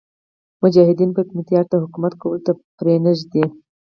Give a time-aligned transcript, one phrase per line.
[0.63, 3.43] مجاهدین به حکمتیار ته حکومت کولو ته پرې نه ږدي.